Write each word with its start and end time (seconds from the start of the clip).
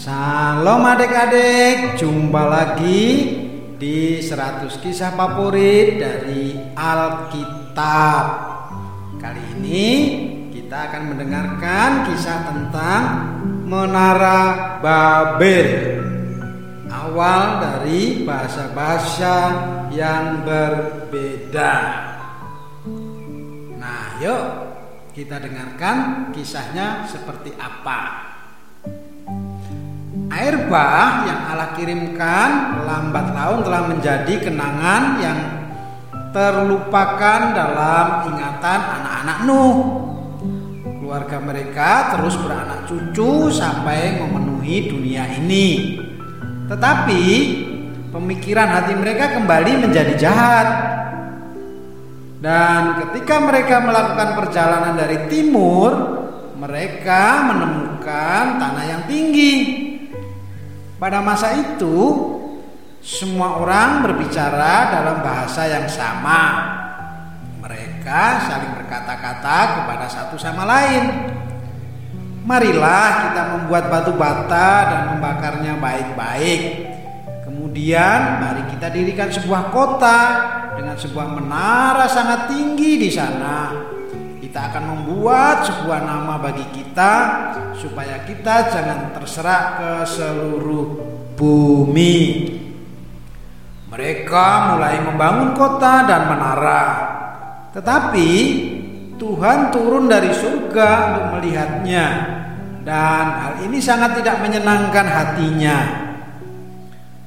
Salam 0.00 0.80
adik-adik, 0.80 2.00
jumpa 2.00 2.48
lagi 2.48 3.36
di 3.76 4.16
100 4.16 4.80
kisah 4.80 5.12
favorit 5.12 6.00
dari 6.00 6.56
Alkitab. 6.72 8.24
Kali 9.20 9.60
ini 9.60 9.88
kita 10.56 10.88
akan 10.88 11.02
mendengarkan 11.04 12.08
kisah 12.08 12.48
tentang 12.48 13.02
Menara 13.68 14.80
Babel. 14.80 16.00
Awal 16.88 17.60
dari 17.60 18.24
bahasa-bahasa 18.24 19.36
yang 19.92 20.48
berbeda. 20.48 21.76
Nah, 23.76 24.16
yuk 24.16 24.44
kita 25.12 25.36
dengarkan 25.44 26.32
kisahnya 26.32 27.04
seperti 27.04 27.52
apa. 27.60 28.29
Air 30.40 30.72
bah 30.72 31.28
yang 31.28 31.40
Allah 31.52 31.76
kirimkan 31.76 32.80
lambat 32.88 33.36
laun 33.36 33.60
telah 33.60 33.92
menjadi 33.92 34.40
kenangan 34.40 35.20
yang 35.20 35.38
terlupakan 36.32 37.52
dalam 37.52 38.32
ingatan 38.32 38.80
anak-anak 38.80 39.38
Nuh. 39.44 39.76
Keluarga 40.96 41.44
mereka 41.44 42.16
terus 42.16 42.40
beranak 42.40 42.88
cucu 42.88 43.52
sampai 43.52 44.16
memenuhi 44.16 44.88
dunia 44.88 45.28
ini. 45.44 46.00
Tetapi 46.72 47.22
pemikiran 48.08 48.80
hati 48.80 48.96
mereka 48.96 49.36
kembali 49.36 49.72
menjadi 49.84 50.14
jahat. 50.16 50.68
Dan 52.40 52.96
ketika 53.04 53.44
mereka 53.44 53.84
melakukan 53.84 54.40
perjalanan 54.40 54.96
dari 54.96 55.28
timur, 55.28 55.92
mereka 56.56 57.44
menemukan 57.52 57.90
pada 61.00 61.24
masa 61.24 61.56
itu, 61.56 61.96
semua 63.00 63.56
orang 63.56 64.04
berbicara 64.04 64.92
dalam 64.92 65.24
bahasa 65.24 65.64
yang 65.64 65.88
sama. 65.88 66.42
Mereka 67.64 68.22
saling 68.44 68.76
berkata-kata 68.76 69.58
kepada 69.80 70.06
satu 70.12 70.36
sama 70.36 70.68
lain. 70.68 71.32
Marilah 72.44 73.32
kita 73.32 73.42
membuat 73.56 73.88
batu 73.88 74.12
bata 74.12 74.68
dan 74.92 75.00
membakarnya 75.16 75.80
baik-baik. 75.80 76.60
Kemudian 77.48 78.36
mari 78.36 78.68
kita 78.68 78.92
dirikan 78.92 79.32
sebuah 79.32 79.72
kota 79.72 80.20
dengan 80.76 81.00
sebuah 81.00 81.26
menara 81.32 82.04
sangat 82.12 82.52
tinggi 82.52 83.00
di 83.00 83.08
sana 83.08 83.89
akan 84.70 84.84
membuat 84.86 85.66
sebuah 85.66 86.06
nama 86.06 86.38
bagi 86.38 86.62
kita 86.70 87.12
supaya 87.74 88.22
kita 88.22 88.70
jangan 88.70 89.10
terserak 89.18 89.64
ke 89.82 89.90
seluruh 90.06 90.86
bumi. 91.34 92.18
Mereka 93.90 94.46
mulai 94.70 95.02
membangun 95.02 95.58
kota 95.58 96.06
dan 96.06 96.30
menara. 96.30 96.84
Tetapi 97.74 98.30
Tuhan 99.18 99.74
turun 99.74 100.06
dari 100.06 100.30
surga 100.30 100.88
untuk 101.10 101.26
melihatnya 101.36 102.06
dan 102.86 103.24
hal 103.42 103.54
ini 103.66 103.82
sangat 103.82 104.22
tidak 104.22 104.38
menyenangkan 104.38 105.06
hatinya. 105.10 105.78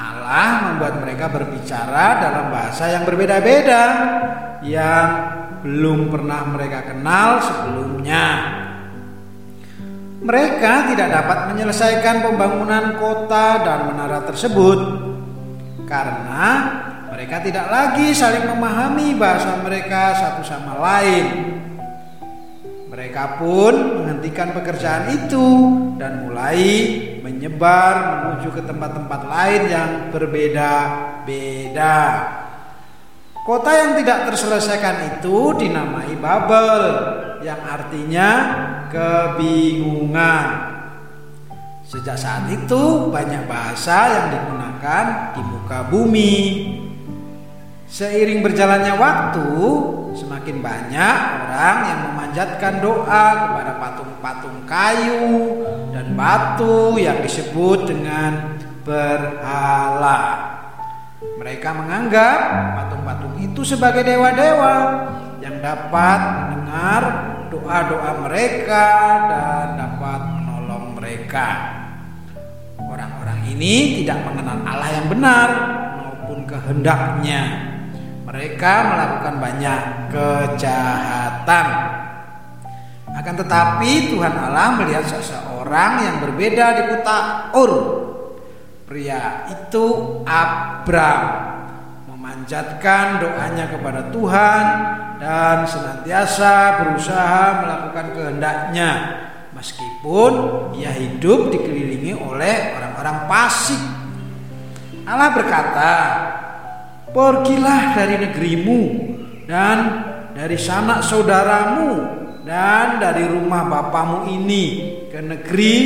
Allah 0.00 0.72
membuat 0.72 1.04
mereka 1.04 1.28
berbicara 1.28 2.18
dalam 2.18 2.48
bahasa 2.48 2.88
yang 2.88 3.04
berbeda-beda 3.04 3.84
yang 4.64 5.35
belum 5.66 6.14
pernah 6.14 6.46
mereka 6.46 6.94
kenal 6.94 7.42
sebelumnya. 7.42 8.54
Mereka 10.22 10.94
tidak 10.94 11.10
dapat 11.10 11.50
menyelesaikan 11.50 12.22
pembangunan 12.22 12.94
kota 13.02 13.58
dan 13.66 13.90
menara 13.90 14.22
tersebut 14.22 14.78
karena 15.90 16.46
mereka 17.10 17.42
tidak 17.42 17.66
lagi 17.66 18.14
saling 18.14 18.46
memahami 18.46 19.18
bahasa 19.18 19.58
mereka 19.58 20.14
satu 20.14 20.46
sama 20.46 20.78
lain. 20.78 21.58
Mereka 22.86 23.42
pun 23.42 23.74
menghentikan 24.00 24.54
pekerjaan 24.54 25.10
itu 25.10 25.46
dan 25.98 26.30
mulai 26.30 26.62
menyebar 27.20 28.24
menuju 28.24 28.54
ke 28.54 28.62
tempat-tempat 28.62 29.20
lain 29.26 29.62
yang 29.68 30.14
berbeda-beda. 30.14 31.98
Kota 33.46 33.70
yang 33.70 33.94
tidak 33.94 34.26
terselesaikan 34.26 35.22
itu 35.22 35.54
dinamai 35.54 36.18
Babel 36.18 36.82
yang 37.46 37.62
artinya 37.62 38.30
kebingungan. 38.90 40.46
Sejak 41.86 42.18
saat 42.18 42.50
itu 42.50 43.06
banyak 43.06 43.46
bahasa 43.46 44.10
yang 44.10 44.26
digunakan 44.34 45.04
di 45.30 45.42
muka 45.46 45.78
bumi. 45.86 46.34
Seiring 47.86 48.42
berjalannya 48.42 48.98
waktu, 48.98 49.46
semakin 50.18 50.58
banyak 50.58 51.16
orang 51.46 51.78
yang 51.86 52.00
memanjatkan 52.10 52.82
doa 52.82 53.26
kepada 53.46 53.72
patung-patung 53.78 54.58
kayu 54.66 55.62
dan 55.94 56.18
batu 56.18 56.98
yang 56.98 57.22
disebut 57.22 57.86
dengan 57.86 58.58
berhala. 58.82 60.55
Mereka 61.46 61.78
menganggap 61.78 62.38
patung-patung 62.74 63.38
itu 63.38 63.62
sebagai 63.62 64.02
dewa-dewa 64.02 65.06
yang 65.38 65.62
dapat 65.62 66.18
mendengar 66.42 67.02
doa-doa 67.54 68.26
mereka 68.26 68.86
dan 69.30 69.78
dapat 69.78 70.20
menolong 70.26 70.98
mereka. 70.98 71.46
Orang-orang 72.82 73.46
ini 73.46 74.02
tidak 74.02 74.26
mengenal 74.26 74.58
Allah 74.66 74.90
yang 74.90 75.06
benar 75.06 75.48
maupun 75.94 76.50
kehendaknya. 76.50 77.42
Mereka 78.26 78.72
melakukan 78.90 79.34
banyak 79.38 79.80
kejahatan. 80.10 81.66
Akan 83.22 83.34
tetapi 83.38 84.10
Tuhan 84.10 84.34
Allah 84.34 84.82
melihat 84.82 85.06
seseorang 85.06 86.10
yang 86.10 86.16
berbeda 86.26 86.66
di 86.74 86.82
kota 86.90 87.18
Ur 87.54 88.05
Pria 88.86 89.50
itu 89.50 89.86
Abram 90.22 91.22
memanjatkan 92.06 93.18
doanya 93.18 93.66
kepada 93.66 94.14
Tuhan 94.14 94.64
dan 95.18 95.66
senantiasa 95.66 96.78
berusaha 96.78 97.66
melakukan 97.66 98.06
kehendaknya 98.14 98.90
meskipun 99.58 100.32
ia 100.78 100.94
hidup 100.94 101.50
dikelilingi 101.50 102.14
oleh 102.14 102.78
orang-orang 102.78 103.26
fasik. 103.26 103.82
Allah 105.02 105.34
berkata, 105.34 105.92
"Pergilah 107.10 107.90
dari 107.90 108.22
negerimu 108.22 108.82
dan 109.50 109.76
dari 110.30 110.54
sanak 110.54 111.02
saudaramu 111.02 112.15
dan 112.46 113.02
dari 113.02 113.26
rumah 113.26 113.66
bapamu 113.66 114.30
ini 114.30 114.64
ke 115.10 115.18
negeri 115.18 115.76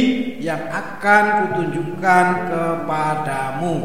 yang 0.44 0.68
akan 0.68 1.24
kutunjukkan 1.48 2.26
kepadamu. 2.52 3.76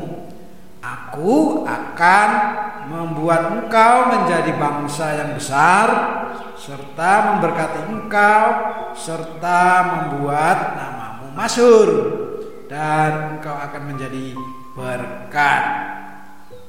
Aku 0.84 1.63
akan 1.63 2.30
membuat 2.91 3.47
engkau 3.56 4.12
menjadi 4.12 4.52
bangsa 4.59 5.08
yang 5.24 5.31
besar 5.40 5.88
serta 6.59 7.12
memberkati 7.31 7.80
engkau 7.90 8.44
serta 8.94 9.63
membuat 9.88 10.75
namamu 10.75 11.31
masyhur 11.31 11.90
dan 12.68 13.40
engkau 13.40 13.56
akan 13.56 13.84
menjadi 13.88 14.36
berkat. 14.75 15.63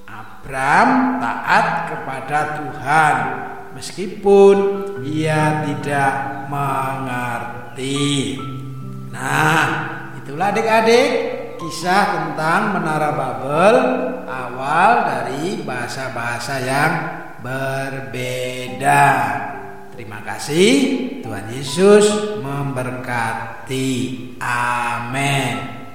Abram 0.07 1.19
taat 1.19 1.67
kepada 1.91 2.39
Tuhan 2.63 3.17
meskipun 3.77 4.57
ia 5.05 5.69
tidak 5.69 6.49
mengerti. 6.49 8.41
Nah, 9.13 9.65
itulah 10.17 10.49
adik-adik 10.49 11.09
kisah 11.61 12.05
tentang 12.17 12.81
Menara 12.81 13.13
Babel 13.13 13.77
awal 14.25 14.93
dari 15.05 15.61
bahasa-bahasa 15.61 16.65
yang 16.65 16.93
berbeda. 17.45 19.05
Terima 19.93 20.21
kasih, 20.25 20.73
Tuhan 21.25 21.47
Yesus 21.53 22.37
memberkati. 22.41 23.89
Amin. 24.41 25.86